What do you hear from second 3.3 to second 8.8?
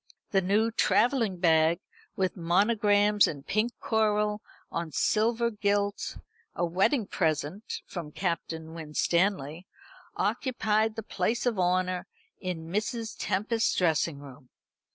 pink coral on silver gilt, a wedding present from Captain